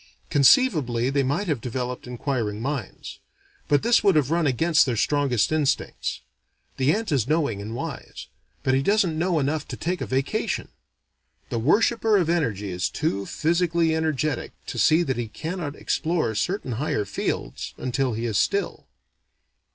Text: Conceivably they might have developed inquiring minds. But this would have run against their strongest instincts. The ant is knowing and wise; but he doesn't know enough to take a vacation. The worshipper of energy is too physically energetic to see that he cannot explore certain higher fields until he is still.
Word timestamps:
Conceivably 0.31 1.11
they 1.11 1.21
might 1.21 1.45
have 1.47 1.61
developed 1.61 2.07
inquiring 2.07 2.59
minds. 2.59 3.19
But 3.67 3.83
this 3.83 4.03
would 4.03 4.15
have 4.15 4.31
run 4.31 4.47
against 4.47 4.87
their 4.87 4.95
strongest 4.97 5.51
instincts. 5.51 6.21
The 6.77 6.91
ant 6.91 7.11
is 7.11 7.27
knowing 7.27 7.61
and 7.61 7.75
wise; 7.75 8.25
but 8.63 8.73
he 8.73 8.81
doesn't 8.81 9.15
know 9.15 9.37
enough 9.37 9.67
to 9.67 9.77
take 9.77 10.01
a 10.01 10.07
vacation. 10.07 10.69
The 11.49 11.59
worshipper 11.59 12.17
of 12.17 12.31
energy 12.31 12.71
is 12.71 12.89
too 12.89 13.27
physically 13.27 13.95
energetic 13.95 14.53
to 14.65 14.79
see 14.79 15.03
that 15.03 15.17
he 15.17 15.27
cannot 15.27 15.75
explore 15.75 16.33
certain 16.33 16.71
higher 16.71 17.05
fields 17.05 17.75
until 17.77 18.13
he 18.13 18.25
is 18.25 18.39
still. 18.39 18.87